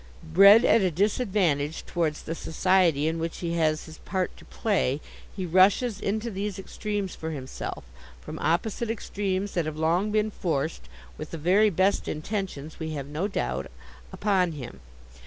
[0.23, 4.99] Bred at a disadvantage towards the society in which he has his part to play,
[5.35, 7.83] he rushes into these extremes for himself,
[8.19, 13.27] from opposite extremes that have long been forced—with the very best intentions we have no
[13.27, 14.79] doubt—upon him.